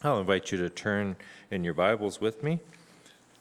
[0.00, 1.16] I'll invite you to turn
[1.50, 2.60] in your Bibles with me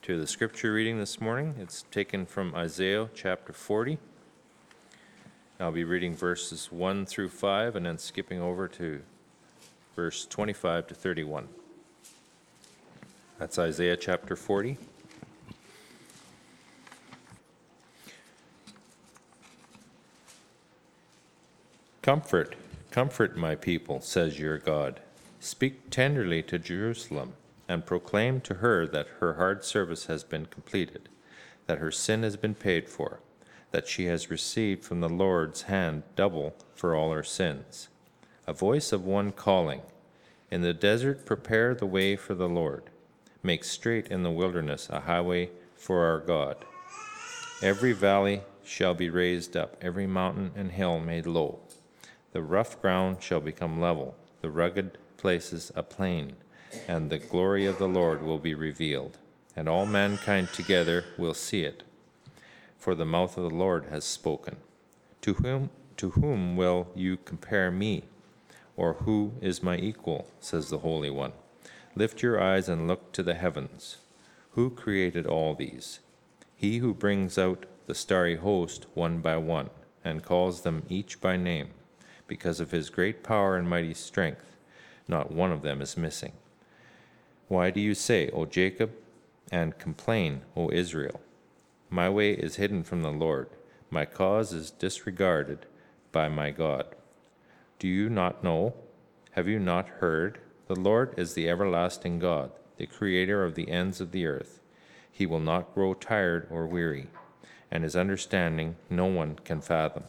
[0.02, 1.54] to the scripture reading this morning.
[1.60, 4.00] It's taken from Isaiah chapter 40.
[5.60, 9.04] I'll be reading verses 1 through 5 and then skipping over to
[9.96, 11.48] verse 25 to 31.
[13.38, 14.80] That's Isaiah chapter 40.
[22.02, 22.56] Comfort,
[22.90, 25.02] comfort my people, says your God.
[25.40, 27.34] Speak tenderly to Jerusalem,
[27.68, 31.10] and proclaim to her that her hard service has been completed,
[31.68, 33.20] that her sin has been paid for,
[33.72, 37.90] that she has received from the Lord's hand double for all her sins.
[38.48, 39.82] A voice of one calling,
[40.50, 42.90] In the desert prepare the way for the Lord.
[43.44, 46.58] Make straight in the wilderness a highway for our God.
[47.62, 51.60] Every valley shall be raised up, every mountain and hill made low.
[52.32, 56.36] The rough ground shall become level, the rugged places a plain,
[56.88, 59.18] and the glory of the Lord will be revealed,
[59.56, 61.84] and all mankind together will see it.
[62.78, 64.58] For the mouth of the Lord has spoken.
[65.22, 68.04] To whom, to whom will you compare me?
[68.76, 70.30] Or who is my equal?
[70.40, 71.34] says the Holy One.
[71.96, 73.98] Lift your eyes and look to the heavens.
[74.52, 76.00] Who created all these?
[76.56, 79.70] He who brings out the starry host one by one,
[80.04, 81.70] and calls them each by name
[82.28, 84.57] because of his great power and mighty strength,
[85.08, 86.34] not one of them is missing.
[87.48, 88.92] Why do you say, O Jacob,
[89.52, 91.22] and complain, O Israel?
[91.90, 93.50] My way is hidden from the Lord,
[93.90, 95.66] my cause is disregarded
[96.12, 96.88] by my God.
[97.80, 98.74] Do you not know?
[99.32, 100.40] Have you not heard?
[100.68, 104.60] The Lord is the everlasting God, the creator of the ends of the earth.
[105.10, 107.08] He will not grow tired or weary,
[107.72, 110.04] and his understanding no one can fathom.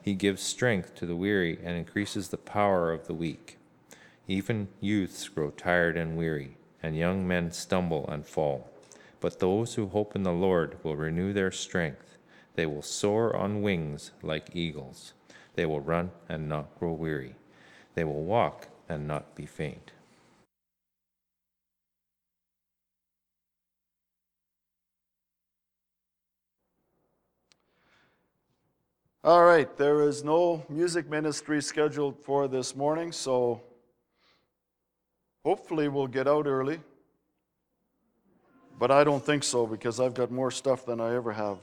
[0.00, 3.57] He gives strength to the weary and increases the power of the weak.
[4.30, 8.70] Even youths grow tired and weary, and young men stumble and fall.
[9.20, 12.18] But those who hope in the Lord will renew their strength.
[12.54, 15.14] They will soar on wings like eagles.
[15.54, 17.36] They will run and not grow weary.
[17.94, 19.92] They will walk and not be faint.
[29.24, 33.62] All right, there is no music ministry scheduled for this morning, so
[35.48, 36.78] hopefully we'll get out early.
[38.78, 41.56] But I don't think so because I've got more stuff than I ever have.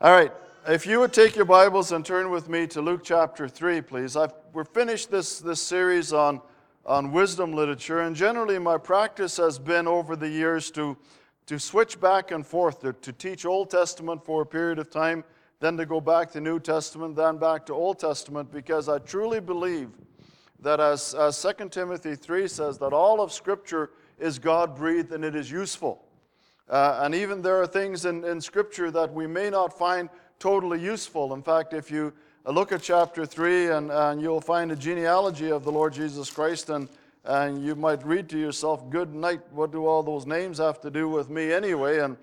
[0.00, 0.32] All right,
[0.66, 4.16] if you would take your Bibles and turn with me to Luke chapter 3, please.
[4.16, 6.40] I've, we're finished this, this series on,
[6.84, 10.96] on wisdom literature, and generally my practice has been over the years to
[11.46, 15.22] to switch back and forth, to, to teach Old Testament for a period of time,
[15.60, 19.38] then to go back to New Testament, then back to Old Testament, because I truly
[19.38, 19.90] believe
[20.60, 25.24] that as, as 2 Timothy 3 says, that all of Scripture is God breathed and
[25.24, 26.02] it is useful.
[26.68, 30.08] Uh, and even there are things in, in Scripture that we may not find
[30.38, 31.34] totally useful.
[31.34, 32.12] In fact, if you
[32.44, 36.70] look at chapter 3, and, and you'll find a genealogy of the Lord Jesus Christ,
[36.70, 36.88] and
[37.26, 40.90] and you might read to yourself, Good night, what do all those names have to
[40.90, 41.98] do with me anyway?
[41.98, 42.16] And,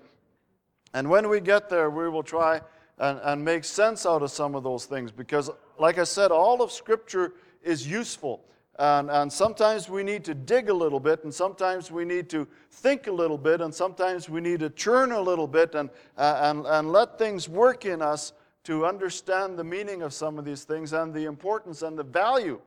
[0.94, 2.62] and when we get there, we will try
[2.98, 6.62] and, and make sense out of some of those things because, like I said, all
[6.62, 7.32] of Scripture
[7.64, 8.44] is useful.
[8.78, 12.46] And, and sometimes we need to dig a little bit, and sometimes we need to
[12.70, 16.40] think a little bit, and sometimes we need to churn a little bit and, uh,
[16.42, 18.32] and, and let things work in us
[18.64, 22.60] to understand the meaning of some of these things and the importance and the value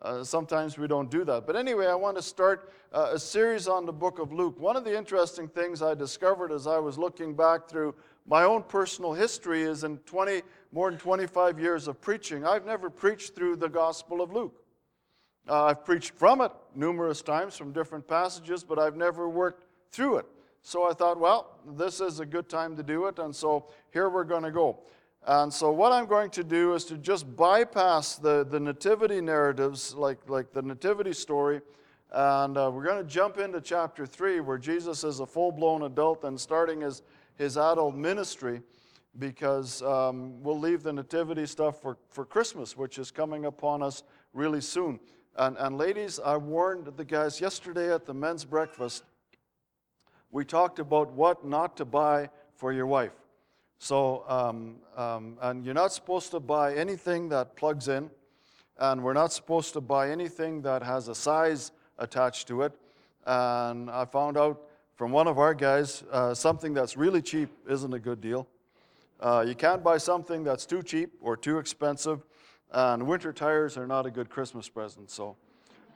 [0.00, 1.46] uh, sometimes we don't do that.
[1.46, 4.58] But anyway, I want to start uh, a series on the book of Luke.
[4.58, 7.94] One of the interesting things I discovered as I was looking back through
[8.26, 10.42] my own personal history is in 20,
[10.72, 14.62] more than 25 years of preaching, I've never preached through the Gospel of Luke.
[15.48, 20.18] Uh, I've preached from it numerous times from different passages, but I've never worked through
[20.18, 20.26] it.
[20.62, 24.10] So I thought, well, this is a good time to do it, and so here
[24.10, 24.80] we're going to go.
[25.26, 29.94] And so, what I'm going to do is to just bypass the, the nativity narratives,
[29.94, 31.60] like, like the nativity story,
[32.12, 35.82] and uh, we're going to jump into chapter 3, where Jesus is a full blown
[35.82, 37.02] adult and starting his,
[37.36, 38.62] his adult ministry,
[39.16, 44.02] because um, we'll leave the nativity stuff for, for Christmas, which is coming upon us
[44.32, 45.00] really soon.
[45.36, 49.04] And, and ladies, I warned the guys yesterday at the men's breakfast,
[50.30, 53.12] we talked about what not to buy for your wife.
[53.78, 58.10] So, um, um, and you're not supposed to buy anything that plugs in,
[58.78, 62.72] and we're not supposed to buy anything that has a size attached to it.
[63.24, 64.60] And I found out
[64.96, 68.48] from one of our guys uh, something that's really cheap isn't a good deal.
[69.20, 72.24] Uh, you can't buy something that's too cheap or too expensive,
[72.70, 75.10] and winter tires are not a good Christmas present.
[75.10, 75.36] So,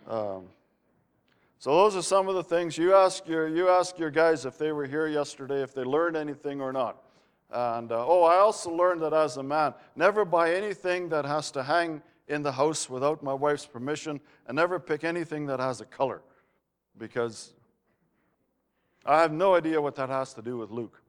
[0.09, 0.49] Um,
[1.59, 4.59] so those are some of the things you ask your you ask your guys if
[4.59, 6.97] they were here yesterday if they learned anything or not.
[7.51, 11.51] And uh, oh, I also learned that as a man, never buy anything that has
[11.53, 15.81] to hang in the house without my wife's permission, and never pick anything that has
[15.81, 16.23] a color,
[16.99, 17.53] because
[19.05, 21.02] I have no idea what that has to do with Luke.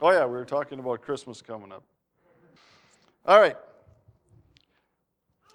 [0.00, 1.82] Oh yeah, we were talking about Christmas coming up.
[3.26, 3.56] All right,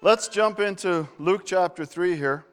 [0.02, 2.44] let's jump into Luke chapter three here.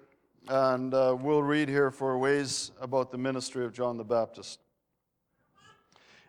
[0.48, 4.62] And uh, we'll read here for ways about the ministry of John the Baptist.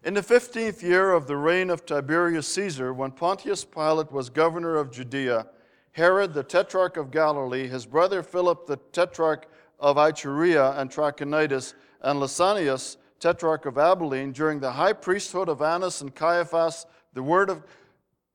[0.02, 4.76] In the 15th year of the reign of Tiberius Caesar, when Pontius Pilate was governor
[4.76, 5.46] of Judea,
[5.92, 9.46] Herod the tetrarch of Galilee, his brother Philip the tetrarch
[9.78, 16.00] of Iturea and Trachonitis, and Lysanias, tetrarch of Abilene, during the high priesthood of Annas
[16.00, 17.62] and Caiaphas, the word of.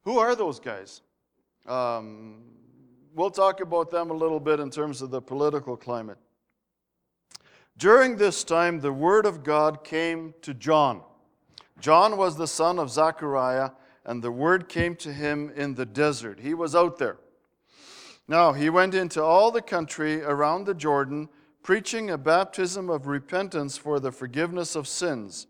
[0.05, 1.01] Who are those guys?
[1.67, 2.43] Um,
[3.13, 6.17] we'll talk about them a little bit in terms of the political climate.
[7.77, 11.01] During this time, the word of God came to John.
[11.81, 13.71] John was the son of Zechariah,
[14.05, 16.39] and the word came to him in the desert.
[16.39, 17.17] He was out there.
[18.29, 21.27] Now, he went into all the country around the Jordan,
[21.67, 25.47] preaching a baptism of repentance for the forgiveness of sins,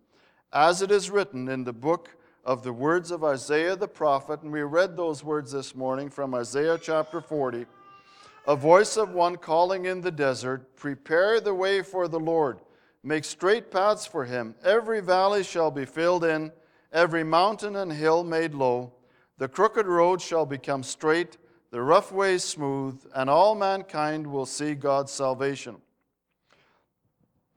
[0.52, 4.52] as it is written in the book of the words of Isaiah the prophet, and
[4.52, 7.68] we read those words this morning from Isaiah chapter 40.
[8.48, 12.62] A voice of one calling in the desert, Prepare the way for the Lord,
[13.04, 14.56] make straight paths for him.
[14.66, 16.52] Every valley shall be filled in,
[16.92, 18.92] every mountain and hill made low.
[19.38, 21.38] The crooked road shall become straight,
[21.70, 25.78] the rough ways smooth, and all mankind will see God's salvation.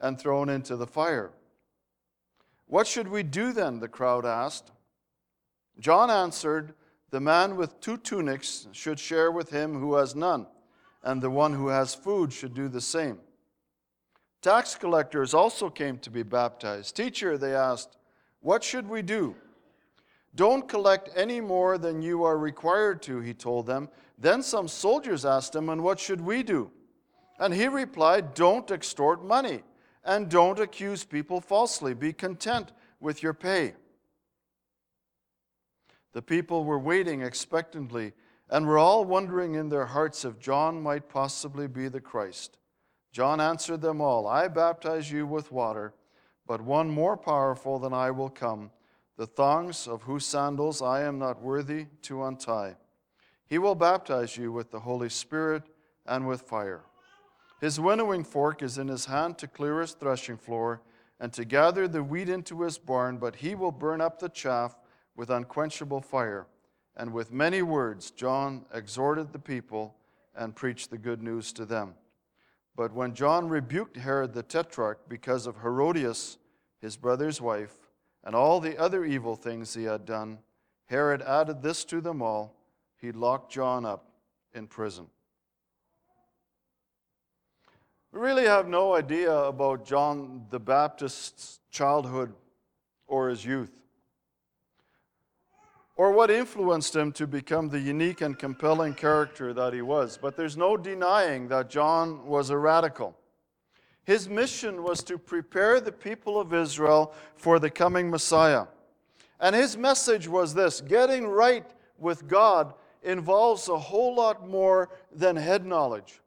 [0.00, 1.30] and thrown into the fire.
[2.66, 3.78] What should we do then?
[3.78, 4.72] the crowd asked.
[5.78, 6.74] John answered,
[7.10, 10.46] The man with two tunics should share with him who has none,
[11.02, 13.18] and the one who has food should do the same.
[14.42, 16.96] Tax collectors also came to be baptized.
[16.96, 17.96] Teacher, they asked,
[18.40, 19.36] What should we do?
[20.34, 23.88] Don't collect any more than you are required to, he told them.
[24.18, 26.70] Then some soldiers asked him, And what should we do?
[27.38, 29.62] And he replied, Don't extort money
[30.06, 31.92] and don't accuse people falsely.
[31.92, 33.74] Be content with your pay.
[36.12, 38.12] The people were waiting expectantly
[38.48, 42.56] and were all wondering in their hearts if John might possibly be the Christ.
[43.12, 45.94] John answered them all I baptize you with water,
[46.46, 48.70] but one more powerful than I will come,
[49.16, 52.76] the thongs of whose sandals I am not worthy to untie.
[53.46, 55.64] He will baptize you with the Holy Spirit
[56.06, 56.84] and with fire.
[57.60, 60.82] His winnowing fork is in his hand to clear his threshing floor
[61.18, 64.76] and to gather the wheat into his barn, but he will burn up the chaff
[65.14, 66.46] with unquenchable fire.
[66.96, 69.96] And with many words, John exhorted the people
[70.34, 71.94] and preached the good news to them.
[72.74, 76.36] But when John rebuked Herod the tetrarch because of Herodias,
[76.80, 77.74] his brother's wife,
[78.22, 80.38] and all the other evil things he had done,
[80.86, 82.54] Herod added this to them all
[82.96, 84.10] he locked John up
[84.54, 85.06] in prison.
[88.16, 92.32] We really have no idea about John the Baptist's childhood
[93.06, 93.72] or his youth,
[95.98, 100.16] or what influenced him to become the unique and compelling character that he was.
[100.16, 103.14] But there's no denying that John was a radical.
[104.04, 108.64] His mission was to prepare the people of Israel for the coming Messiah.
[109.40, 111.66] And his message was this getting right
[111.98, 116.22] with God involves a whole lot more than head knowledge.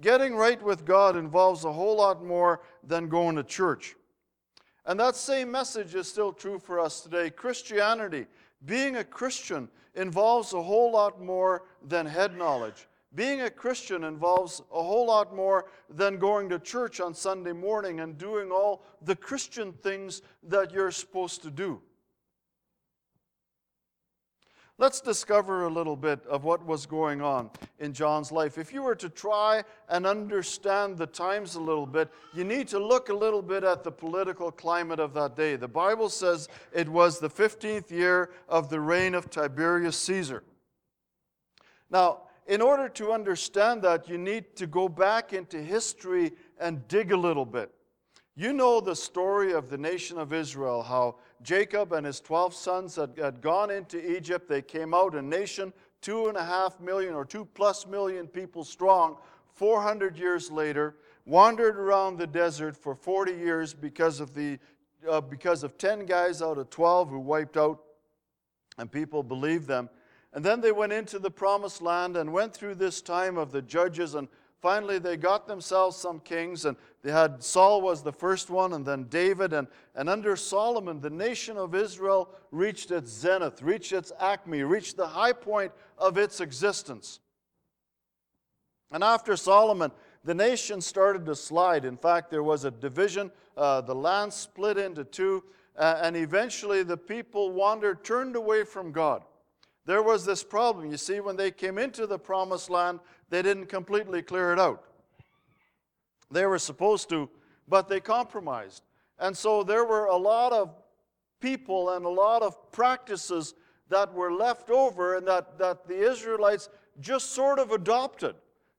[0.00, 3.96] Getting right with God involves a whole lot more than going to church.
[4.86, 7.30] And that same message is still true for us today.
[7.30, 8.26] Christianity,
[8.64, 12.88] being a Christian, involves a whole lot more than head knowledge.
[13.14, 18.00] Being a Christian involves a whole lot more than going to church on Sunday morning
[18.00, 21.80] and doing all the Christian things that you're supposed to do.
[24.80, 28.58] Let's discover a little bit of what was going on in John's life.
[28.58, 32.78] If you were to try and understand the times a little bit, you need to
[32.78, 35.56] look a little bit at the political climate of that day.
[35.56, 40.44] The Bible says it was the 15th year of the reign of Tiberius Caesar.
[41.90, 47.10] Now, in order to understand that, you need to go back into history and dig
[47.10, 47.72] a little bit.
[48.36, 52.96] You know the story of the nation of Israel, how Jacob and his 12 sons
[52.96, 54.48] had, had gone into Egypt.
[54.48, 58.64] They came out a nation, two and a half million or two plus million people
[58.64, 59.16] strong,
[59.54, 64.58] 400 years later, wandered around the desert for 40 years because of, the,
[65.08, 67.82] uh, because of 10 guys out of 12 who wiped out,
[68.78, 69.90] and people believed them.
[70.32, 73.62] And then they went into the promised land and went through this time of the
[73.62, 74.28] judges and
[74.60, 76.76] finally they got themselves some kings and
[77.08, 81.56] had saul was the first one and then david and, and under solomon the nation
[81.56, 87.20] of israel reached its zenith reached its acme reached the high point of its existence
[88.90, 89.90] and after solomon
[90.24, 94.78] the nation started to slide in fact there was a division uh, the land split
[94.78, 95.42] into two
[95.76, 99.22] uh, and eventually the people wandered turned away from god
[99.88, 100.90] there was this problem.
[100.90, 103.00] You see, when they came into the promised land,
[103.30, 104.84] they didn't completely clear it out.
[106.30, 107.28] They were supposed to,
[107.66, 108.82] but they compromised.
[109.18, 110.74] And so there were a lot of
[111.40, 113.54] people and a lot of practices
[113.88, 116.68] that were left over and that, that the Israelites
[117.00, 118.34] just sort of adopted.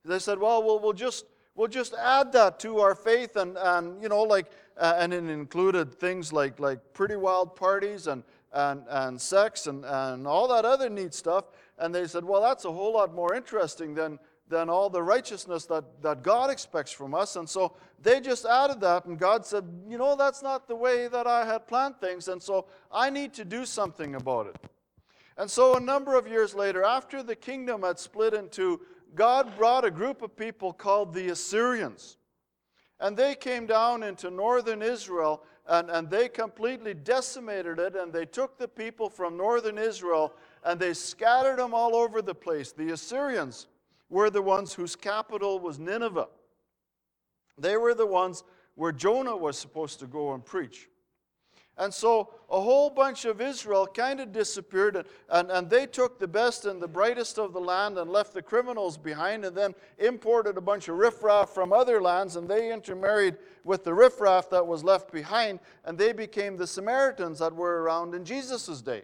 [0.06, 1.26] They said, well, we'll, we'll just
[1.56, 5.26] we'll just add that to our faith and, and you know like uh, and it
[5.26, 10.66] included things like like pretty wild parties and and, and sex and, and all that
[10.66, 11.46] other neat stuff.
[11.78, 15.66] And they said, well, that's a whole lot more interesting than, than all the righteousness
[15.68, 17.36] that, that God expects from us.
[17.36, 21.08] And so they just added that, and God said, you know, that's not the way
[21.08, 24.56] that I had planned things, and so I need to do something about it.
[25.38, 28.82] And so a number of years later, after the kingdom had split in two,
[29.16, 32.18] God brought a group of people called the Assyrians.
[33.00, 38.26] And they came down into northern Israel and, and they completely decimated it, and they
[38.26, 40.34] took the people from northern Israel
[40.66, 42.72] and they scattered them all over the place.
[42.72, 43.68] The Assyrians
[44.10, 46.28] were the ones whose capital was Nineveh.
[47.58, 48.44] They were the ones
[48.76, 50.88] where Jonah was supposed to go and preach.
[51.80, 56.20] And so a whole bunch of Israel kind of disappeared, and, and, and, they took
[56.20, 59.74] the best and the brightest of the land and left the criminals behind, and then
[59.98, 64.68] imported a bunch of riffraff from other lands, and they intermarried with the riffraff that
[64.68, 69.04] was left behind, and they became the Samaritans that were around in Jesus' day.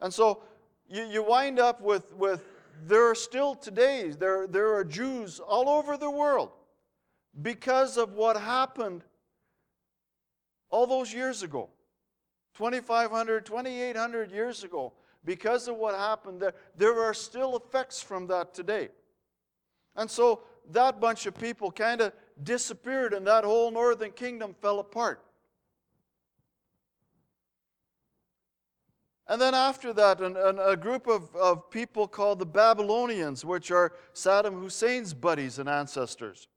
[0.00, 0.42] And so
[0.90, 2.44] you, you wind up with, with
[2.86, 6.50] there are still today, there, there are Jews all over the world
[7.40, 9.04] because of what happened
[10.68, 11.68] all those years ago
[12.56, 14.92] 2,500, 2,800 years ago
[15.24, 16.54] because of what happened there.
[16.76, 18.88] There are still effects from that today.
[19.96, 20.42] And so
[20.72, 25.22] that bunch of people kind of disappeared and that whole northern kingdom fell apart.
[29.30, 33.70] And then after that, an, an, a group of, of people called the Babylonians, which
[33.70, 36.48] are Saddam Hussein's buddies and ancestors.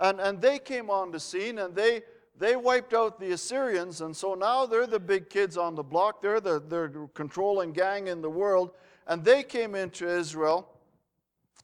[0.00, 2.02] And, and they came on the scene and they
[2.38, 6.22] they wiped out the Assyrians, and so now they're the big kids on the block.
[6.22, 8.72] They're the they're controlling gang in the world,
[9.06, 10.68] and they came into Israel.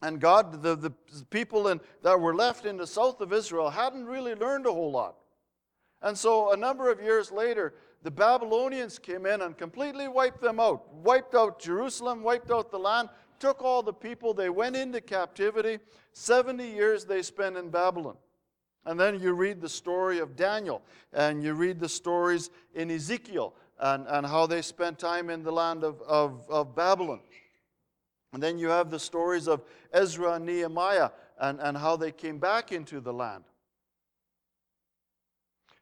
[0.01, 0.93] And God, the, the
[1.31, 4.91] people in, that were left in the south of Israel hadn't really learned a whole
[4.91, 5.15] lot.
[6.01, 10.59] And so a number of years later, the Babylonians came in and completely wiped them
[10.59, 14.33] out, wiped out Jerusalem, wiped out the land, took all the people.
[14.33, 15.79] They went into captivity.
[16.13, 18.15] 70 years they spent in Babylon.
[18.85, 23.53] And then you read the story of Daniel, and you read the stories in Ezekiel,
[23.79, 27.19] and, and how they spent time in the land of, of, of Babylon.
[28.31, 32.37] And then you have the stories of Ezra and Nehemiah, and, and how they came
[32.37, 33.43] back into the land.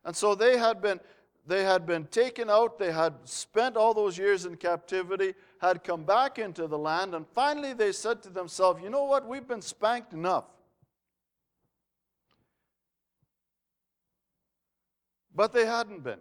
[0.04, 1.00] And so they had been
[1.48, 6.04] they had been taken out, they had spent all those years in captivity, had come
[6.04, 9.25] back into the land, and finally they said to themselves, You know what?
[9.25, 10.46] We've been spanked enough.
[15.34, 16.20] But they hadn't been.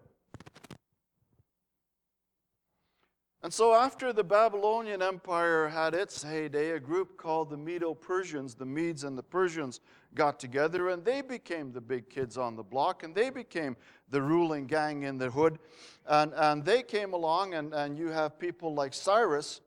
[3.42, 8.54] And so, after the Babylonian Empire had its heyday, a group called the Medo Persians,
[8.54, 9.80] the Medes and the Persians,
[10.16, 13.76] got together and they became the big kids on the block and they became
[14.11, 15.61] the ruling gang in the hood.
[16.08, 19.61] And, and they came along, and, and you have people like Cyrus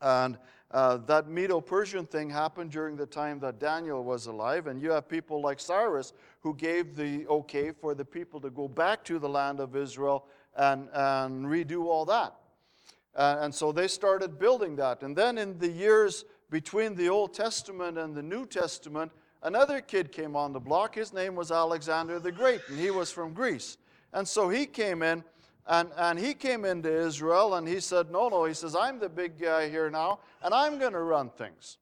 [0.00, 0.36] and
[0.72, 4.90] uh, that Medo Persian thing happened during the time that Daniel was alive, and you
[4.90, 9.18] have people like Cyrus who gave the okay for the people to go back to
[9.18, 12.34] the land of Israel and, and redo all that.
[13.14, 15.02] Uh, and so they started building that.
[15.02, 19.12] And then in the years between the Old Testament and the New Testament,
[19.42, 20.94] another kid came on the block.
[20.94, 23.78] His name was Alexander the Great, and he was from Greece.
[24.12, 25.24] And so he came in
[25.66, 29.08] and, and he came into Israel and he said, No, no, he says, I'm the
[29.08, 31.78] big guy here now, and I'm going to run things.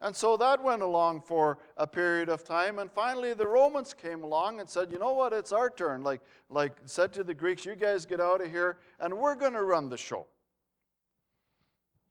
[0.00, 2.78] And so that went along for a period of time.
[2.78, 6.02] And finally, the Romans came along and said, you know what, it's our turn.
[6.02, 6.20] Like,
[6.50, 9.62] like said to the Greeks, you guys get out of here, and we're going to
[9.62, 10.26] run the show.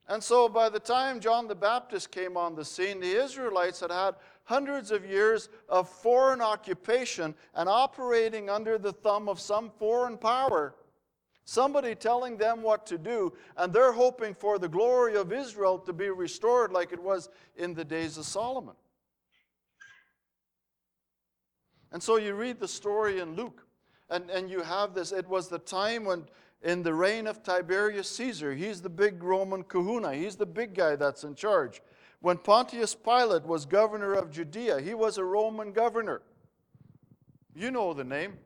[0.07, 3.91] And so by the time John the Baptist came on the scene, the Israelites had
[3.91, 10.17] had hundreds of years of foreign occupation and operating under the thumb of some foreign
[10.17, 10.75] power
[11.45, 15.91] Somebody telling them what to do, and they're hoping for the glory of Israel to
[15.91, 18.75] be restored like it was in the days of Solomon.
[21.91, 23.67] And so you read the story in Luke,
[24.09, 25.11] and, and you have this.
[25.11, 26.23] It was the time when,
[26.61, 30.95] in the reign of Tiberius Caesar, he's the big Roman kahuna, he's the big guy
[30.95, 31.81] that's in charge.
[32.23, 36.21] When Pontius Pilate was governor of Judea, he was a Roman governor.
[37.53, 38.37] You know the name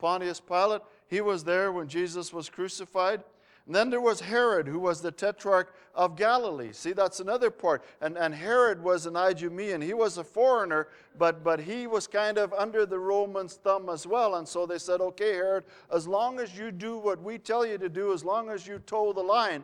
[0.00, 0.82] Pontius Pilate.
[1.06, 3.22] He was there when Jesus was crucified.
[3.66, 6.72] And then there was Herod, who was the tetrarch of Galilee.
[6.72, 7.84] See, that's another part.
[8.00, 9.80] And, and Herod was an Idumean.
[9.80, 14.08] He was a foreigner, but, but he was kind of under the Romans' thumb as
[14.08, 14.34] well.
[14.34, 17.78] And so they said, okay, Herod, as long as you do what we tell you
[17.78, 19.62] to do, as long as you toe the line,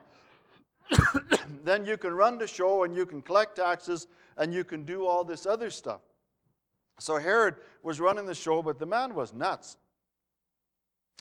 [1.64, 4.06] then you can run the show and you can collect taxes
[4.36, 6.00] and you can do all this other stuff.
[6.98, 9.76] So Herod was running the show, but the man was nuts.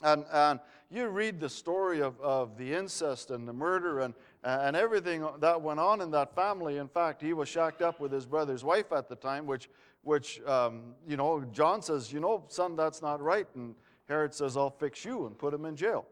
[0.02, 0.60] And, and
[0.90, 5.60] you read the story of, of the incest and the murder and, and everything that
[5.60, 6.78] went on in that family.
[6.78, 9.68] In fact, he was shacked up with his brother's wife at the time, which,
[10.02, 13.46] which um, you know, John says, you know, son, that's not right.
[13.54, 13.74] And
[14.08, 16.06] Herod says, I'll fix you and put him in jail.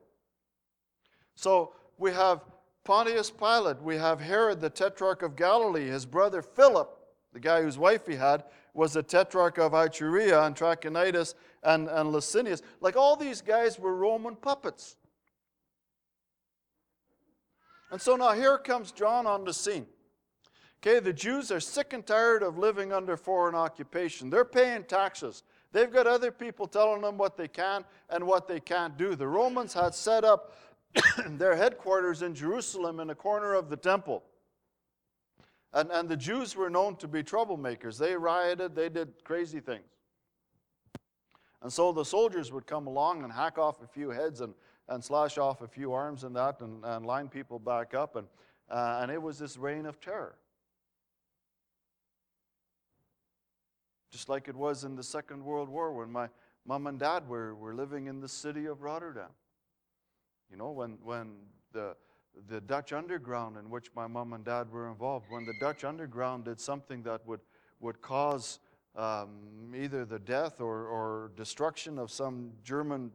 [1.34, 2.42] So we have
[2.88, 6.88] Pontius Pilate, we have Herod, the tetrarch of Galilee, his brother Philip,
[7.34, 12.14] the guy whose wife he had, was the tetrarch of Iturea and Trachonitis and, and
[12.14, 12.62] Lysanias.
[12.80, 14.96] Like all these guys were Roman puppets.
[17.90, 19.86] And so now here comes John on the scene.
[20.80, 24.30] Okay, the Jews are sick and tired of living under foreign occupation.
[24.30, 25.42] They're paying taxes.
[25.72, 29.14] They've got other people telling them what they can and what they can't do.
[29.14, 30.54] The Romans had set up
[31.28, 34.22] their headquarters in Jerusalem in a corner of the temple.
[35.72, 37.98] And, and the Jews were known to be troublemakers.
[37.98, 39.84] They rioted, they did crazy things.
[41.60, 44.54] And so the soldiers would come along and hack off a few heads and,
[44.88, 48.16] and slash off a few arms and that and, and line people back up.
[48.16, 48.26] And,
[48.70, 50.36] uh, and it was this reign of terror.
[54.10, 56.28] Just like it was in the Second World War when my
[56.64, 59.30] mom and dad were, were living in the city of Rotterdam.
[60.50, 61.32] You know, when, when
[61.72, 61.94] the,
[62.48, 66.44] the Dutch underground in which my mom and dad were involved, when the Dutch underground
[66.44, 67.40] did something that would,
[67.80, 68.60] would cause
[68.96, 73.10] um, either the death or, or destruction of some German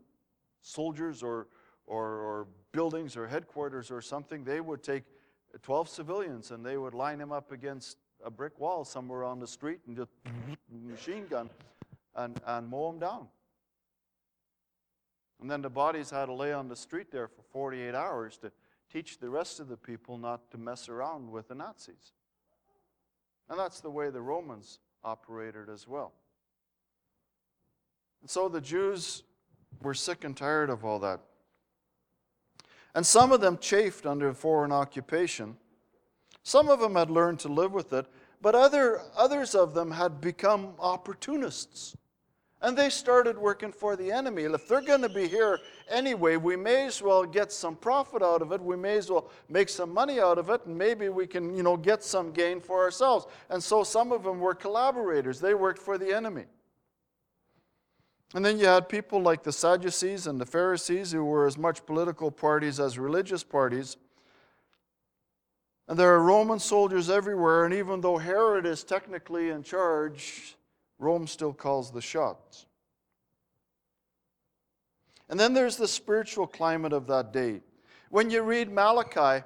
[0.61, 1.47] soldiers or,
[1.87, 5.03] or, or buildings or headquarters or something, they would take
[5.61, 9.47] 12 civilians and they would line them up against a brick wall somewhere on the
[9.47, 10.11] street and just
[10.71, 11.49] machine gun
[12.15, 13.27] and, and mow them down.
[15.43, 18.51] And then the bodies had to lay on the street there for 48 hours to
[18.89, 22.13] teach the rest of the people not to mess around with the Nazis.
[23.49, 26.13] And that's the way the Romans operated as well.
[28.21, 29.23] And so the Jews
[29.81, 31.19] were sick and tired of all that.
[32.95, 35.57] And some of them chafed under foreign occupation.
[36.43, 38.05] Some of them had learned to live with it,
[38.41, 41.97] but other, others of them had become opportunists.
[42.63, 44.43] And they started working for the enemy.
[44.43, 48.41] If they're going to be here anyway, we may as well get some profit out
[48.41, 48.61] of it.
[48.61, 51.61] We may as well make some money out of it, and maybe we can, you
[51.61, 53.25] know, get some gain for ourselves.
[53.49, 55.41] And so some of them were collaborators.
[55.41, 56.45] They worked for the enemy.
[58.33, 61.85] And then you had people like the Sadducees and the Pharisees who were as much
[61.85, 63.97] political parties as religious parties.
[65.89, 70.55] And there are Roman soldiers everywhere, and even though Herod is technically in charge,
[70.99, 72.65] Rome still calls the shots.
[75.29, 77.61] And then there's the spiritual climate of that day.
[78.09, 79.43] When you read Malachi,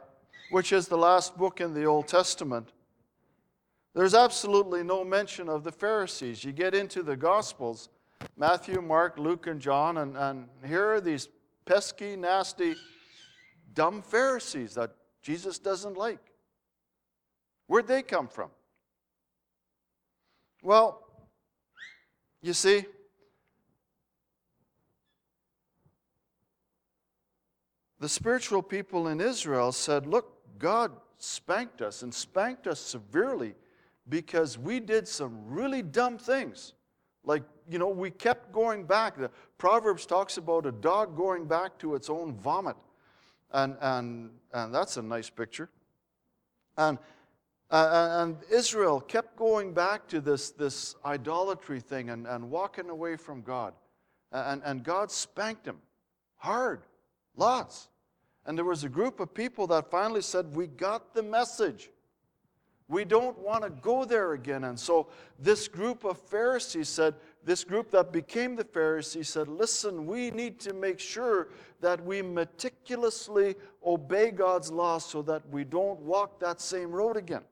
[0.52, 2.74] which is the last book in the Old Testament,
[3.94, 6.44] there's absolutely no mention of the Pharisees.
[6.44, 7.90] You get into the Gospels
[8.36, 11.30] Matthew, Mark, Luke, and John, and, and here are these
[11.66, 12.76] pesky, nasty,
[13.74, 16.32] dumb Pharisees that Jesus doesn't like.
[17.68, 18.50] Where'd they come from?
[20.62, 21.07] Well,
[22.48, 22.86] you see,
[28.00, 33.54] the spiritual people in Israel said, Look, God spanked us and spanked us severely
[34.10, 36.74] because we did some really dumb things.
[37.26, 39.18] Like, you know, we kept going back.
[39.18, 42.78] The Proverbs talks about a dog going back to its own vomit.
[43.52, 45.70] And, and, and that's a nice picture.
[46.78, 46.98] And
[47.70, 53.18] Uh, and Israel kept going back to this, this idolatry thing and, and walking away
[53.18, 53.74] from God.
[54.32, 55.80] And, and God spanked them
[56.38, 56.82] hard,
[57.36, 57.90] lots.
[58.46, 61.90] And there was a group of people that finally said, We got the message.
[62.90, 64.64] We don't want to go there again.
[64.64, 70.06] And so this group of Pharisees said, this group that became the Pharisees said, Listen,
[70.06, 71.50] we need to make sure
[71.82, 77.44] that we meticulously obey God's law so that we don't walk that same road again.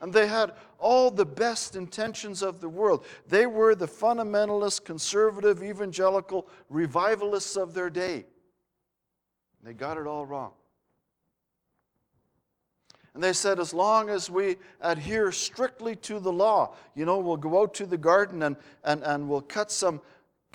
[0.00, 3.04] And they had all the best intentions of the world.
[3.28, 8.26] They were the fundamentalist, conservative, evangelical revivalists of their day.
[9.62, 10.52] They got it all wrong.
[13.14, 17.38] And they said, as long as we adhere strictly to the law, you know, we'll
[17.38, 20.02] go out to the garden and, and, and we'll cut some,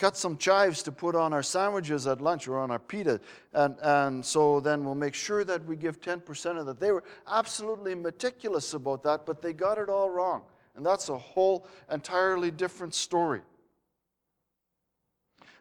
[0.01, 3.21] cut some chives to put on our sandwiches at lunch or on our pita.
[3.53, 6.79] And, and so then we'll make sure that we give 10% of that.
[6.79, 10.41] They were absolutely meticulous about that, but they got it all wrong.
[10.75, 13.41] And that's a whole entirely different story.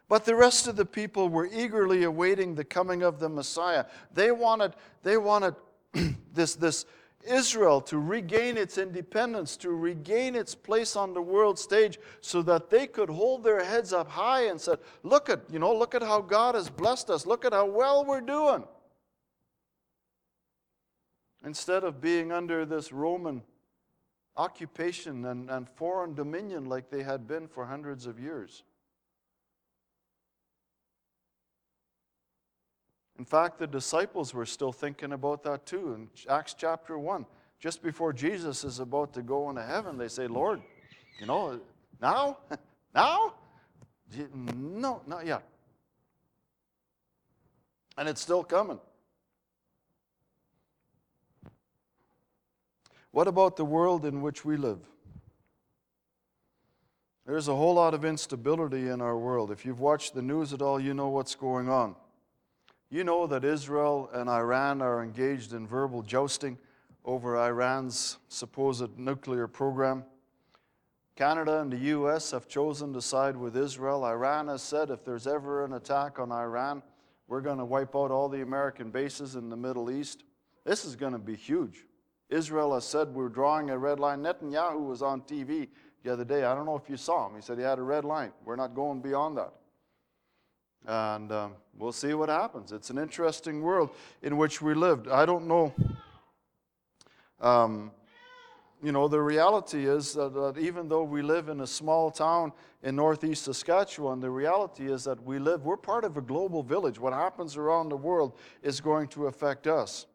[0.09, 3.85] But the rest of the people were eagerly awaiting the coming of the Messiah.
[4.11, 4.73] They wanted,
[5.03, 5.53] they wanted
[6.33, 6.87] this, this
[7.25, 12.69] Israel to regain its independence, to regain its place on the world stage so that
[12.69, 16.01] they could hold their heads up high and said, look at, you know, look at
[16.01, 17.25] how God has blessed us.
[17.25, 18.63] Look at how well we're doing.
[21.43, 23.41] Instead of being under this Roman
[24.37, 28.63] occupation and, and foreign dominion like they had been for hundreds of years.
[33.21, 35.93] In fact, the disciples were still thinking about that too.
[35.93, 37.27] In Acts chapter 1,
[37.59, 40.59] just before Jesus is about to go into heaven, they say, Lord,
[41.19, 41.61] you know,
[42.01, 42.39] now?
[42.95, 43.35] now?
[44.33, 45.43] No, not yet.
[47.95, 48.79] And it's still coming.
[53.11, 54.79] What about the world in which we live?
[57.27, 59.51] There's a whole lot of instability in our world.
[59.51, 61.95] If you've watched the news at all, you know what's going on.
[62.93, 66.57] You know that Israel and Iran are engaged in verbal jousting
[67.05, 70.03] over Iran's supposed nuclear program.
[71.15, 72.31] Canada and the U.S.
[72.31, 74.03] have chosen to side with Israel.
[74.03, 76.83] Iran has said if there's ever an attack on Iran,
[77.29, 80.25] we're going to wipe out all the American bases in the Middle East.
[80.65, 81.85] This is going to be huge.
[82.29, 84.21] Israel has said we're drawing a red line.
[84.21, 85.69] Netanyahu was on TV
[86.03, 86.43] the other day.
[86.43, 87.35] I don't know if you saw him.
[87.35, 88.33] He said he had a red line.
[88.43, 89.53] We're not going beyond that.
[90.87, 92.71] And um, we'll see what happens.
[92.71, 93.91] It's an interesting world
[94.21, 95.07] in which we lived.
[95.07, 95.73] I don't know.
[97.39, 97.91] Um,
[98.83, 102.51] you know, the reality is that, that, even though we live in a small town
[102.81, 106.99] in northeast Saskatchewan, the reality is that we live, we're part of a global village.
[106.99, 110.07] What happens around the world is going to affect us.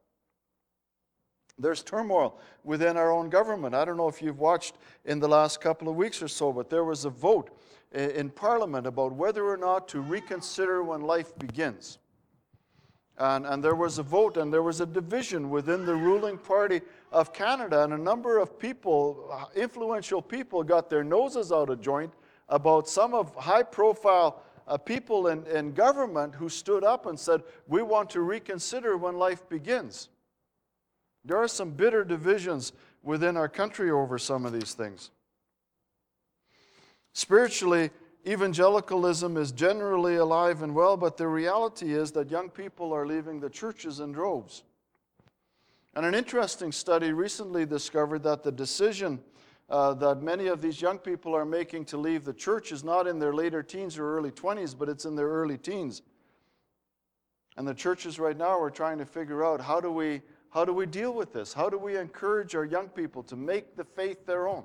[1.58, 3.74] There's turmoil within our own government.
[3.74, 4.74] I don't know if you've watched
[5.04, 7.56] in the last couple of weeks or so, but there was a vote
[7.96, 11.98] in Parliament about whether or not to reconsider when life begins.
[13.18, 16.82] And, and there was a vote and there was a division within the ruling party
[17.12, 21.80] of Canada, and a number of people, uh, influential people, got their noses out of
[21.80, 22.12] joint
[22.50, 27.42] about some of high profile uh, people in, in government who stood up and said,
[27.66, 30.10] We want to reconsider when life begins.
[31.24, 35.10] There are some bitter divisions within our country over some of these things.
[37.16, 37.88] Spiritually,
[38.28, 43.40] evangelicalism is generally alive and well, but the reality is that young people are leaving
[43.40, 44.64] the churches in droves.
[45.94, 49.20] And an interesting study recently discovered that the decision
[49.70, 53.06] uh, that many of these young people are making to leave the church is not
[53.06, 56.02] in their later teens or early 20s, but it's in their early teens.
[57.56, 60.74] And the churches right now are trying to figure out how do we, how do
[60.74, 61.54] we deal with this?
[61.54, 64.64] How do we encourage our young people to make the faith their own?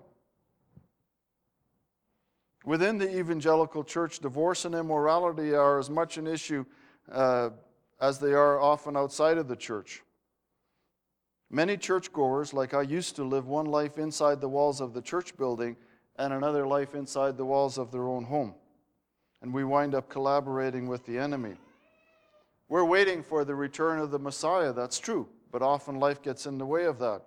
[2.63, 6.63] Within the evangelical church, divorce and immorality are as much an issue
[7.11, 7.49] uh,
[7.99, 10.03] as they are often outside of the church.
[11.49, 15.35] Many churchgoers, like I used to, live one life inside the walls of the church
[15.37, 15.75] building
[16.17, 18.53] and another life inside the walls of their own home.
[19.41, 21.55] And we wind up collaborating with the enemy.
[22.69, 26.57] We're waiting for the return of the Messiah, that's true, but often life gets in
[26.57, 27.23] the way of that.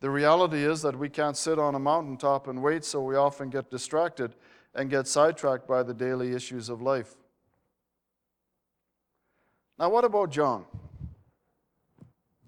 [0.00, 3.50] The reality is that we can't sit on a mountaintop and wait, so we often
[3.50, 4.34] get distracted
[4.74, 7.16] and get sidetracked by the daily issues of life.
[9.78, 10.64] Now, what about John?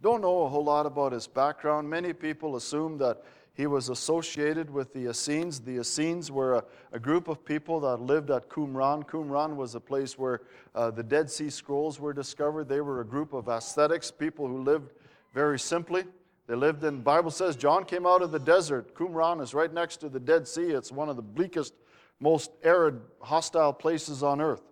[0.01, 1.91] Don't know a whole lot about his background.
[1.91, 5.61] Many people assume that he was associated with the Essenes.
[5.61, 9.07] The Essenes were a, a, group of people that lived at Qumran.
[9.07, 10.43] Qumran was a place where
[10.75, 12.69] uh, the Dead Sea Scrolls were discovered.
[12.69, 14.93] They were a group of ascetics, people who lived
[15.35, 16.05] very simply.
[16.51, 18.93] They lived in, the Bible says John came out of the desert.
[18.97, 20.71] Qumran is right next to the Dead Sea.
[20.71, 21.75] It's one of the bleakest,
[22.19, 24.65] most arid, hostile places on earth.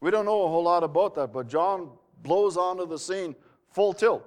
[0.00, 1.90] We don't know a whole lot about that, but John
[2.22, 3.36] blows onto the scene
[3.72, 4.24] full tilt.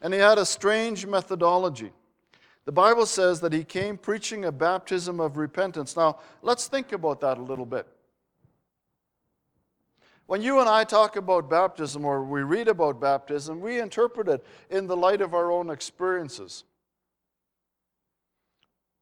[0.00, 1.92] And he had a strange methodology.
[2.64, 5.98] The Bible says that he came preaching a baptism of repentance.
[5.98, 7.86] Now, let's think about that a little bit.
[10.32, 14.42] When you and I talk about baptism or we read about baptism, we interpret it
[14.70, 16.64] in the light of our own experiences.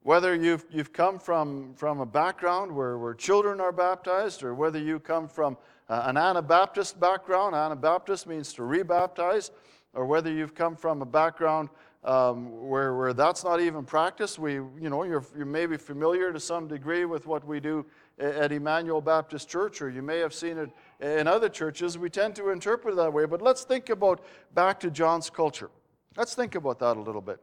[0.02, 4.80] Whether you've, you've come from, from a background where, where children are baptized, or whether
[4.80, 5.56] you come from
[5.88, 9.52] uh, an Anabaptist background, Anabaptist means to rebaptize,
[9.94, 11.68] or whether you've come from a background
[12.02, 14.38] um, where, where that's not even practiced.
[14.38, 17.86] We, you know, you're, you're maybe familiar to some degree with what we do
[18.18, 21.98] at Emmanuel Baptist Church, or you may have seen it in other churches.
[21.98, 23.24] We tend to interpret it that way.
[23.26, 25.70] But let's think about back to John's culture.
[26.16, 27.40] Let's think about that a little bit.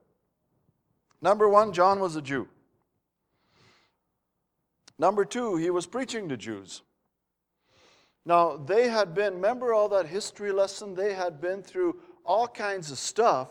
[1.22, 2.48] Number one, John was a Jew.
[5.00, 6.82] Number two, he was preaching to Jews.
[8.26, 10.96] Now, they had been, remember all that history lesson?
[10.96, 13.50] They had been through all kinds of stuff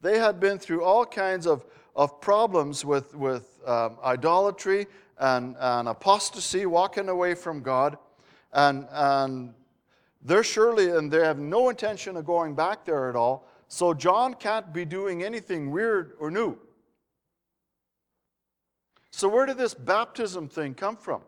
[0.00, 1.64] they had been through all kinds of,
[1.96, 4.86] of problems with, with um, idolatry
[5.18, 7.98] and, and apostasy, walking away from God.
[8.52, 9.54] And, and
[10.22, 13.46] they're surely, and they have no intention of going back there at all.
[13.68, 16.58] So John can't be doing anything weird or new.
[19.10, 21.22] So, where did this baptism thing come from?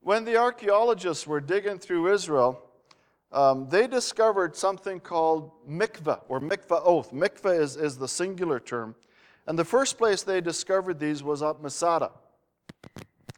[0.00, 2.60] When the archaeologists were digging through Israel,
[3.30, 7.12] um, they discovered something called mikveh or mikvaot.
[7.12, 8.94] Mikveh is, is the singular term.
[9.46, 12.10] And the first place they discovered these was at Masada.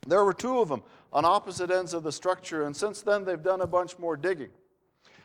[0.07, 3.43] There were two of them on opposite ends of the structure, and since then they've
[3.43, 4.51] done a bunch more digging.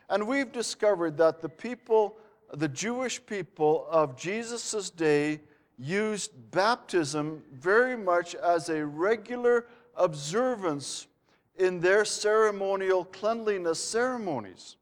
[0.09, 2.17] And we've discovered that the people,
[2.53, 5.41] the Jewish people of Jesus' day,
[5.77, 9.65] used baptism very much as a regular
[9.95, 11.07] observance
[11.57, 14.77] in their ceremonial cleanliness ceremonies.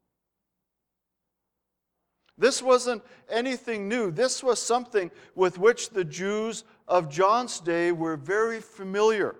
[2.36, 4.12] This wasn't anything new.
[4.12, 9.34] This was something with which the Jews of John's day were very familiar.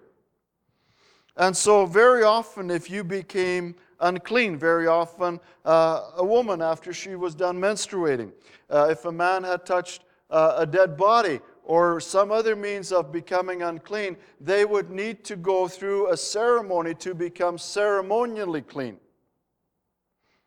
[1.38, 7.14] And so, very often, if you became unclean, very often uh, a woman after she
[7.14, 8.32] was done menstruating,
[8.68, 13.12] uh, if a man had touched uh, a dead body, or some other means of
[13.12, 18.96] becoming unclean, they would need to go through a ceremony to become ceremonially clean.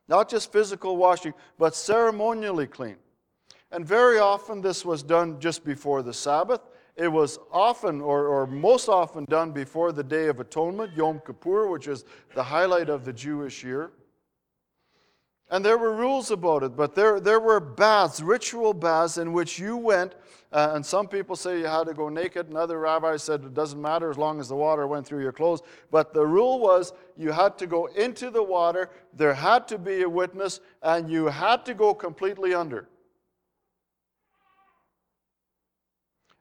[0.08, 2.98] Not just physical washing, but ceremonially clean.
[3.72, 6.62] And very often this was done just before the Sabbath.
[6.96, 11.68] It was often, or, or most often, done before the Day of Atonement, Yom Kippur,
[11.68, 13.92] which is the highlight of the Jewish year.
[15.50, 19.60] And there were rules about it, but there, there were baths, ritual baths, in which
[19.60, 20.16] you went
[20.52, 23.54] uh, and some people say you had to go naked, and other rabbis said it
[23.54, 25.62] doesn't matter as long as the water went through your clothes.
[25.92, 30.02] But the rule was you had to go into the water, there had to be
[30.02, 32.90] a witness, and you had to go completely under.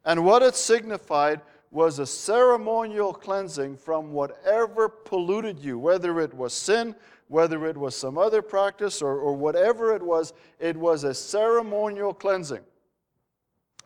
[0.04, 6.52] And what it signified was a ceremonial cleansing from whatever polluted you, whether it was
[6.52, 6.94] sin,
[7.28, 12.12] whether it was some other practice, or, or whatever it was, it was a ceremonial
[12.12, 12.62] cleansing.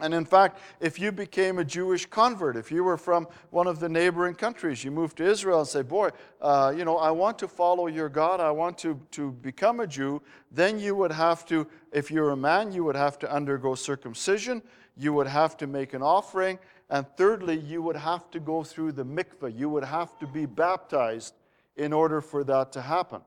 [0.00, 3.79] And in fact, if you became a Jewish convert, if you were from one of
[3.79, 7.38] the neighboring countries, you moved to Israel and say, Boy, uh, you know, I want
[7.40, 11.46] to follow your God, I want to, to become a Jew, then you would have
[11.46, 14.62] to, if you're a man, you would have to undergo circumcision,
[14.96, 16.59] you would have to make an offering,
[16.90, 19.57] and thirdly, you would have to go through the mikveh.
[19.57, 21.35] You would have to be baptized
[21.76, 23.22] in order for that to happen.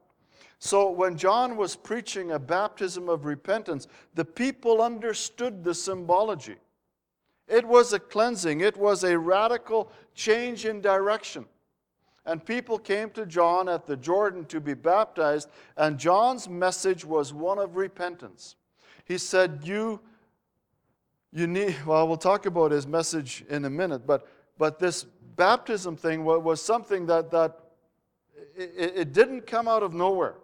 [0.59, 6.55] So when John was preaching a baptism of repentance, the people understood the symbology.
[7.47, 11.45] It was a cleansing, it was a radical change in direction.
[12.25, 17.33] And people came to John at the Jordan to be baptized, and John's message was
[17.33, 18.55] one of repentance.
[19.05, 20.01] He said, You,
[21.31, 25.03] you need, well, we'll talk about his message in a minute, but, but this
[25.35, 27.59] baptism thing was something that, that
[28.55, 30.35] it, it didn't come out of nowhere.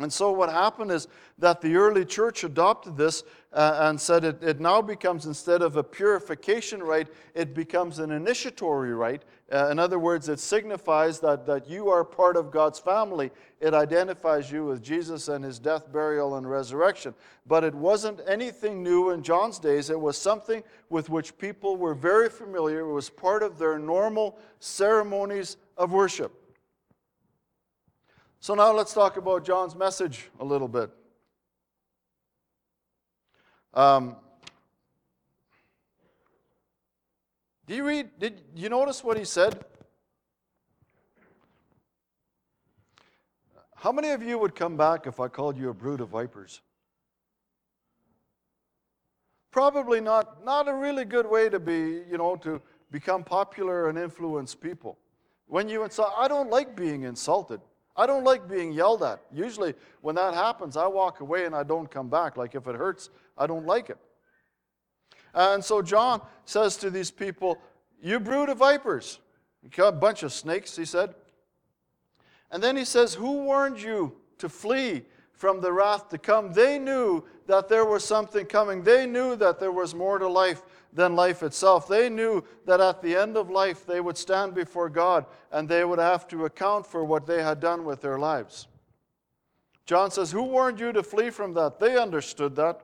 [0.00, 1.06] And so, what happened is
[1.38, 5.76] that the early church adopted this uh, and said it, it now becomes, instead of
[5.76, 9.22] a purification rite, it becomes an initiatory rite.
[9.52, 13.30] Uh, in other words, it signifies that, that you are part of God's family.
[13.60, 17.14] It identifies you with Jesus and his death, burial, and resurrection.
[17.46, 19.90] But it wasn't anything new in John's days.
[19.90, 22.80] It was something with which people were very familiar.
[22.80, 26.32] It was part of their normal ceremonies of worship.
[28.44, 30.90] So now let's talk about John's message a little bit.
[33.72, 34.16] Um,
[37.66, 38.10] do you read?
[38.18, 39.64] Did you notice what he said?
[43.76, 46.60] How many of you would come back if I called you a brood of vipers?
[49.52, 53.96] Probably not, not a really good way to be, you know, to become popular and
[53.96, 54.98] influence people.
[55.46, 57.62] When you insult, I don't like being insulted.
[57.96, 59.20] I don't like being yelled at.
[59.32, 62.36] Usually, when that happens, I walk away and I don't come back.
[62.36, 63.98] Like if it hurts, I don't like it.
[65.34, 67.58] And so John says to these people,
[68.02, 69.20] You brood of vipers.
[69.78, 71.14] A bunch of snakes, he said.
[72.50, 75.02] And then he says, Who warned you to flee
[75.32, 76.52] from the wrath to come?
[76.52, 78.82] They knew that there was something coming.
[78.82, 80.62] They knew that there was more to life
[80.94, 81.88] than life itself.
[81.88, 85.84] They knew that at the end of life they would stand before God and they
[85.84, 88.68] would have to account for what they had done with their lives.
[89.84, 91.78] John says, Who warned you to flee from that?
[91.80, 92.80] They understood that.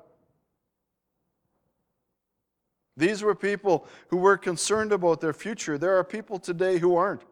[2.96, 5.78] These were people who were concerned about their future.
[5.78, 7.22] There are people today who aren't.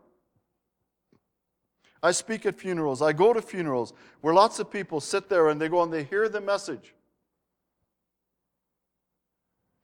[2.02, 3.02] I speak at funerals.
[3.02, 6.04] I go to funerals where lots of people sit there and they go and they
[6.04, 6.94] hear the message.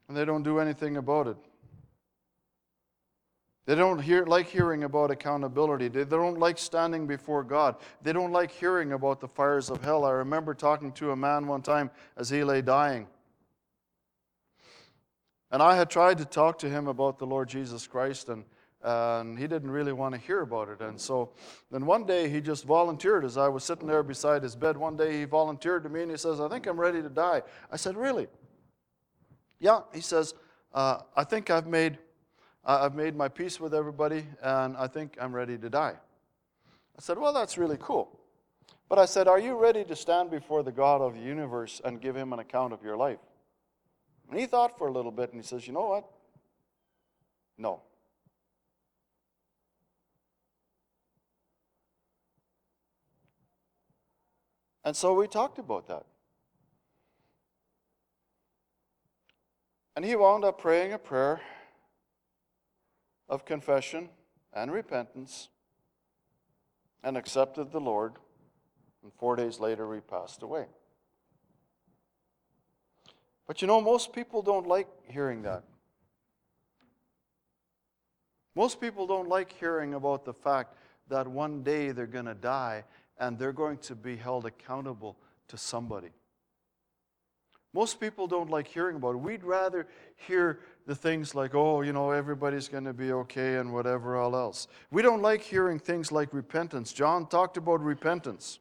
[0.07, 1.37] And they don't do anything about it.
[3.65, 5.87] They don't hear, like hearing about accountability.
[5.87, 7.77] They, they don't like standing before God.
[8.03, 10.05] They don't like hearing about the fires of hell.
[10.05, 13.07] I remember talking to a man one time as he lay dying.
[15.49, 18.45] And I had tried to talk to him about the Lord Jesus Christ, and
[18.85, 20.79] and he didn't really want to hear about it.
[20.79, 21.31] And so
[21.71, 24.77] then one day he just volunteered as I was sitting there beside his bed.
[24.77, 27.41] One day he volunteered to me and he says, I think I'm ready to die.
[27.71, 28.27] I said, Really?
[29.65, 29.79] Yeah.
[29.95, 30.35] He says,
[30.75, 31.97] uh, I think I've made,
[32.63, 35.95] uh, I've made my peace with everybody and I think I'm ready to die.
[36.95, 38.19] I said, Well, that's really cool.
[38.89, 41.99] But I said, Are you ready to stand before the God of the universe and
[41.99, 43.17] give him an account of your life?
[44.29, 46.05] And he thought for a little bit and he says, You know what?
[47.57, 47.81] No.
[54.83, 56.05] And so we talked about that.
[59.95, 61.39] And he wound up praying a prayer
[63.29, 64.09] of confession
[64.53, 65.49] and repentance
[67.03, 68.13] and accepted the Lord.
[69.03, 70.65] And four days later, he passed away.
[73.47, 75.63] But you know, most people don't like hearing that.
[78.55, 80.75] Most people don't like hearing about the fact
[81.09, 82.83] that one day they're going to die
[83.19, 85.17] and they're going to be held accountable
[85.49, 86.09] to somebody.
[87.75, 89.17] Most people don't like hearing about it.
[89.17, 89.85] We'd rather
[90.15, 94.33] hear the things like, oh, you know, everybody's going to be okay and whatever all
[94.33, 94.69] else.
[94.91, 96.93] We don't like hearing things like repentance.
[96.93, 98.59] John talked about repentance.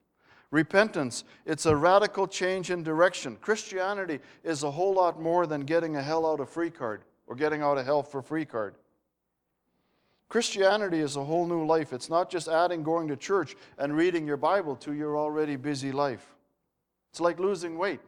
[0.50, 3.36] Repentance, it's a radical change in direction.
[3.40, 7.36] Christianity is a whole lot more than getting a hell out of free card or
[7.36, 8.74] getting out of hell for free card.
[10.28, 11.92] Christianity is a whole new life.
[11.92, 15.92] It's not just adding going to church and reading your Bible to your already busy
[15.92, 16.34] life.
[17.12, 18.00] It's like losing weight.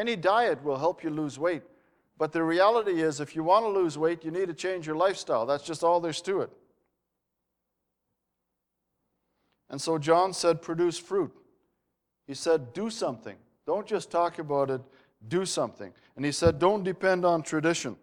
[0.00, 1.62] Any diet will help you lose weight.
[2.16, 4.96] But the reality is, if you want to lose weight, you need to change your
[4.96, 5.44] lifestyle.
[5.44, 6.50] That's just all there's to it.
[9.68, 11.30] And so John said, produce fruit.
[12.26, 13.36] He said, do something.
[13.66, 14.80] Don't just talk about it,
[15.28, 15.92] do something.
[16.16, 17.94] And he said, don't depend on tradition.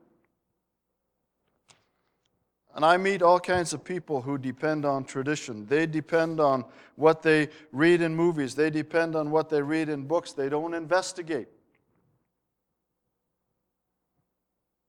[2.76, 5.66] And I meet all kinds of people who depend on tradition.
[5.66, 6.64] They depend on
[6.96, 10.34] what they read in movies, they depend on what they read in books.
[10.34, 11.48] They don't investigate.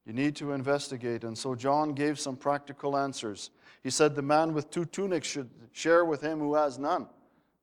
[0.08, 1.22] You need to investigate.
[1.22, 3.50] And so John gave some practical answers.
[3.82, 7.06] He said, The man with two tunics should share with him who has none.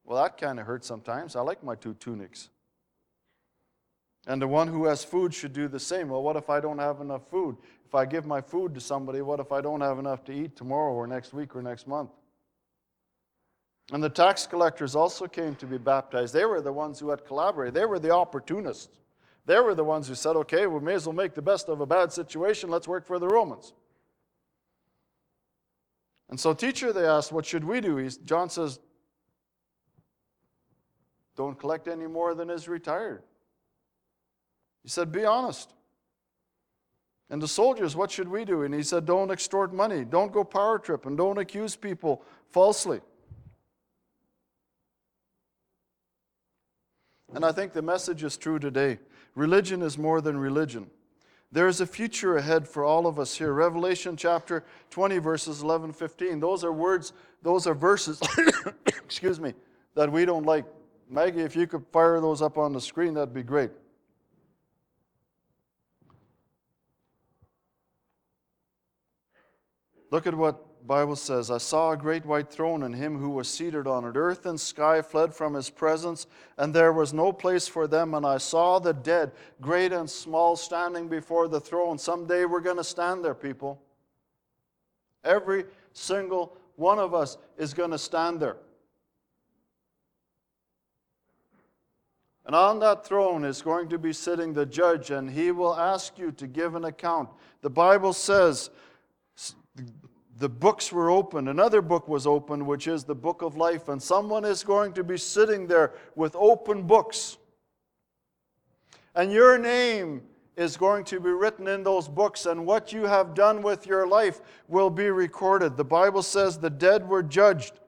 [0.06, 1.36] Well, that kind of hurts sometimes.
[1.36, 2.50] I like my two tunics.
[4.28, 6.10] And the one who has food should do the same.
[6.10, 7.58] Well, what if I don't have enough food?
[7.84, 10.56] If I give my food to somebody, what if I don't have enough to eat
[10.56, 12.12] tomorrow or next week or next month?
[13.92, 16.34] And the tax collectors also came to be baptized.
[16.34, 18.90] They were the ones who had collaborated, they were the opportunists.
[19.46, 21.80] They were the ones who said, okay, we may as well make the best of
[21.80, 22.70] a bad situation.
[22.70, 23.74] Let's work for the Romans.
[26.30, 27.98] And so, teacher, they asked, what should we do?
[27.98, 28.80] He's, John says,
[31.36, 33.22] don't collect any more than is retired.
[34.84, 35.74] He said, Be honest.
[37.30, 38.62] And the soldiers, what should we do?
[38.62, 43.02] And he said, Don't extort money, don't go power trip, and don't accuse people falsely.
[47.34, 49.00] And I think the message is true today.
[49.36, 50.90] Religion is more than religion.
[51.52, 53.54] There is a future ahead for all of us here.
[53.54, 56.40] Revelation chapter 20, verses 11 15.
[56.40, 57.14] Those are words,
[57.44, 58.22] those are verses,
[58.88, 59.54] excuse me,
[59.94, 60.66] that we don't like.
[61.10, 63.70] Maggie, if you could fire those up on the screen, that'd be great.
[70.12, 71.50] Look at what Bible says.
[71.50, 74.16] I saw a great white throne and him who was seated on it.
[74.16, 76.28] Earth and sky fled from his presence,
[76.58, 78.14] and there was no place for them.
[78.14, 79.32] And I saw the dead,
[79.62, 81.98] great and small, standing before the throne.
[81.98, 83.82] Someday we're going to stand there, people.
[85.24, 88.58] Every single one of us is going to stand there.
[92.46, 96.20] And on that throne is going to be sitting the judge, and he will ask
[96.20, 97.30] you to give an account.
[97.62, 98.70] The Bible says
[100.38, 101.48] the books were opened.
[101.48, 105.04] Another book was opened, which is the book of life, and someone is going to
[105.04, 107.38] be sitting there with open books.
[109.16, 110.24] And your name
[110.58, 114.08] is going to be written in those books, and what you have done with your
[114.08, 115.78] life will be recorded.
[115.78, 117.80] The Bible says the dead were judged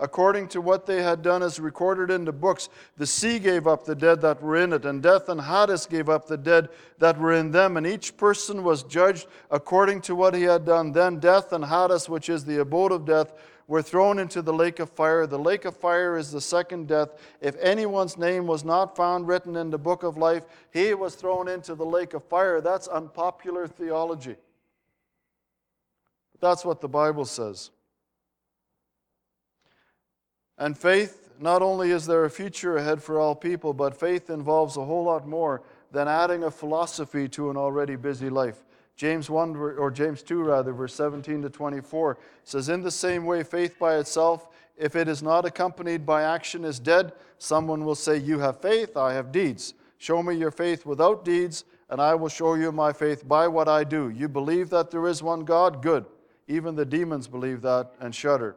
[0.00, 2.68] according to what they had done is recorded in the books.
[2.96, 6.08] The sea gave up the dead that were in it, and death and Hades gave
[6.08, 6.68] up the dead
[6.98, 10.92] that were in them, and each person was judged according to what he had done.
[10.92, 13.32] Then death and Hades, which is the abode of death,
[13.66, 15.26] were thrown into the lake of fire.
[15.26, 17.10] The lake of fire is the second death.
[17.40, 21.48] If anyone's name was not found written in the book of life, he was thrown
[21.48, 22.62] into the lake of fire.
[22.62, 24.36] That's unpopular theology.
[26.40, 27.70] That's what the Bible says.
[30.58, 34.76] And faith, not only is there a future ahead for all people, but faith involves
[34.76, 38.64] a whole lot more than adding a philosophy to an already busy life.
[38.96, 43.44] James 1 or James 2 rather verse 17 to 24 says in the same way
[43.44, 47.12] faith by itself if it is not accompanied by action is dead.
[47.38, 49.74] Someone will say you have faith I have deeds.
[49.98, 53.68] Show me your faith without deeds and I will show you my faith by what
[53.68, 55.80] I do you believe that there is one God?
[55.80, 56.04] Good.
[56.48, 58.56] Even the demons believe that and shudder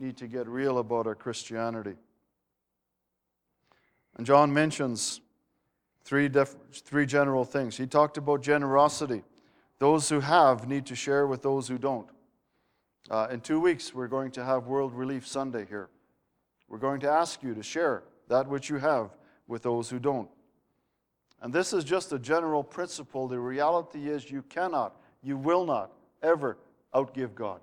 [0.00, 1.94] need to get real about our Christianity.
[4.16, 5.20] And John mentions
[6.04, 7.76] three, def- three general things.
[7.76, 9.22] He talked about generosity.
[9.78, 12.08] Those who have need to share with those who don't.
[13.10, 15.88] Uh, in two weeks, we're going to have World Relief Sunday here.
[16.68, 19.10] We're going to ask you to share that which you have
[19.48, 20.28] with those who don't.
[21.42, 23.26] And this is just a general principle.
[23.26, 25.92] The reality is, you cannot, you will not
[26.22, 26.58] ever
[26.94, 27.60] outgive God.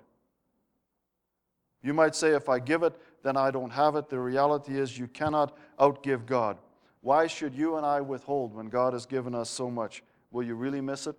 [1.88, 4.10] You might say, if I give it, then I don't have it.
[4.10, 6.58] The reality is, you cannot outgive God.
[7.00, 10.04] Why should you and I withhold when God has given us so much?
[10.30, 11.16] Will you really miss it?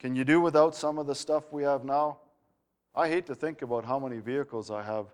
[0.00, 2.18] Can you do without some of the stuff we have now?
[2.92, 5.06] I hate to think about how many vehicles I have.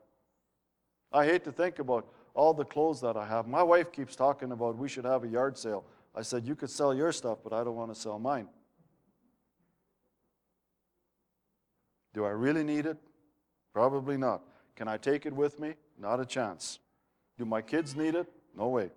[1.12, 3.46] I hate to think about all the clothes that I have.
[3.46, 5.84] My wife keeps talking about we should have a yard sale.
[6.14, 8.48] I said, You could sell your stuff, but I don't want to sell mine.
[12.14, 12.96] Do I really need it?
[13.72, 14.42] Probably not.
[14.76, 15.74] Can I take it with me?
[15.98, 16.78] Not a chance.
[17.38, 18.26] Do my kids need it?
[18.56, 18.90] No way.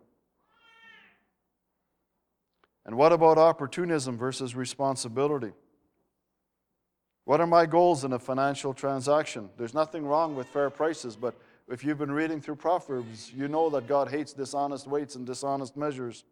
[2.85, 5.51] And what about opportunism versus responsibility?
[7.23, 9.49] What are my goals in a financial transaction?
[9.57, 11.33] There's nothing wrong with fair prices, but
[11.67, 15.75] if you've been reading through Proverbs, you know that God hates dishonest weights and dishonest
[15.75, 16.23] measures.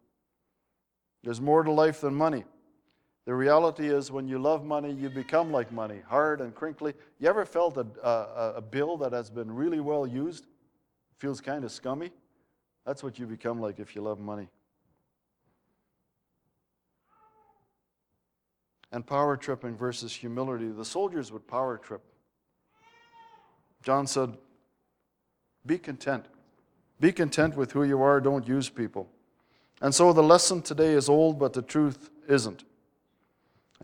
[1.24, 2.44] There's more to life than money.
[3.26, 6.92] The reality is, when you love money, you become like money, hard and crinkly.
[7.18, 10.46] You ever felt a, a, a bill that has been really well used?
[11.18, 12.10] Feels kind of scummy?
[12.84, 14.48] That's what you become like if you love money.
[18.92, 20.68] And power tripping versus humility.
[20.68, 22.02] The soldiers would power trip.
[23.82, 24.36] John said,
[25.64, 26.26] Be content.
[27.00, 29.08] Be content with who you are, don't use people.
[29.80, 32.64] And so the lesson today is old, but the truth isn't.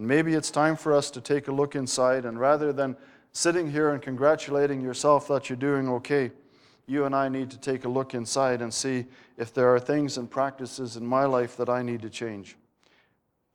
[0.01, 2.97] And maybe it's time for us to take a look inside, and rather than
[3.33, 6.31] sitting here and congratulating yourself that you're doing okay,
[6.87, 9.05] you and I need to take a look inside and see
[9.37, 12.57] if there are things and practices in my life that I need to change.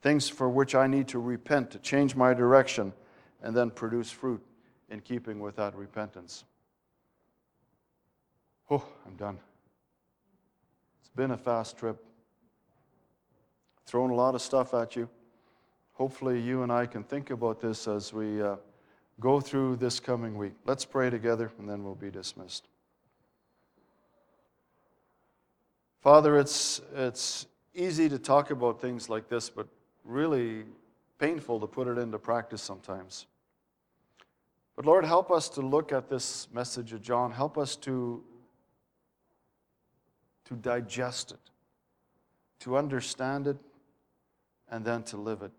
[0.03, 2.93] Things for which I need to repent, to change my direction,
[3.41, 4.45] and then produce fruit
[4.91, 6.43] in keeping with that repentance.
[8.69, 9.39] Oh, I'm done.
[10.99, 12.05] It's been a fast trip.
[13.87, 15.09] Thrown a lot of stuff at you
[15.95, 18.57] hopefully you and I can think about this as we uh,
[19.19, 20.53] go through this coming week.
[20.65, 22.67] Let's pray together and then we'll be dismissed.
[26.01, 29.67] Father, it's, it's easy to talk about things like this, but
[30.03, 30.63] really
[31.17, 33.25] painful to put it into practice sometimes.
[34.75, 37.31] But Lord, help us to look at this message of John.
[37.31, 38.21] Help us to,
[40.45, 41.39] to digest it,
[42.59, 43.57] to understand it,
[44.69, 45.51] and then to live it,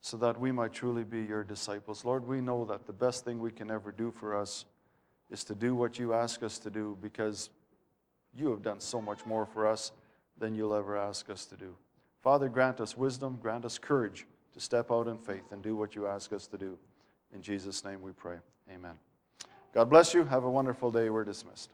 [0.00, 2.04] so that we might truly be your disciples.
[2.04, 4.64] Lord, we know that the best thing we can ever do for us
[5.30, 7.50] is to do what you ask us to do because
[8.34, 9.92] you have done so much more for us
[10.38, 11.74] than you'll ever ask us to do.
[12.22, 15.94] Father, grant us wisdom, grant us courage to step out in faith and do what
[15.94, 16.78] you ask us to do.
[17.34, 18.36] In Jesus' name we pray.
[18.72, 18.94] Amen.
[19.72, 20.24] God bless you.
[20.24, 21.10] Have a wonderful day.
[21.10, 21.70] We're dismissed.